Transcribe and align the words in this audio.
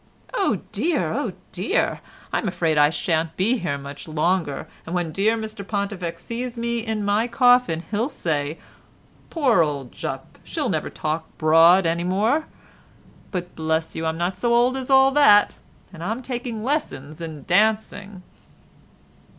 Oh 0.33 0.61
dear, 0.71 1.13
oh 1.13 1.33
dear! 1.51 2.01
I'm 2.33 2.47
afraid 2.47 2.75
I 2.75 2.89
shan't 2.89 3.37
be 3.37 3.59
here 3.59 3.77
much 3.77 4.07
longer, 4.07 4.67
and 4.83 4.95
when 4.95 5.11
dear 5.11 5.37
Mr 5.37 5.61
Pontifex 5.67 6.23
sees 6.25 6.57
me 6.57 6.79
in 6.83 7.05
my 7.05 7.27
coffin 7.27 7.83
he'll 7.91 8.09
say, 8.09 8.57
'Poor 9.29 9.61
old 9.61 9.91
Jupp, 9.91 10.39
she'll 10.43 10.69
never 10.69 10.89
talk 10.89 11.25
broad 11.37 11.85
any 11.85 12.03
more'; 12.03 12.47
but 13.29 13.53
bless 13.55 13.95
you 13.95 14.07
I'm 14.07 14.17
not 14.17 14.39
so 14.39 14.55
old 14.55 14.75
as 14.75 14.89
all 14.89 15.11
that, 15.11 15.53
and 15.93 16.03
I'm 16.03 16.23
taking 16.23 16.63
lessons 16.63 17.21
in 17.21 17.43
dancing." 17.43 18.23